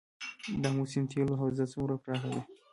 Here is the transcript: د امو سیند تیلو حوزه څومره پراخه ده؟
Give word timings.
د 0.61 0.63
امو 0.69 0.83
سیند 0.91 1.07
تیلو 1.11 1.33
حوزه 1.41 1.65
څومره 1.73 1.95
پراخه 2.03 2.29
ده؟ 2.33 2.41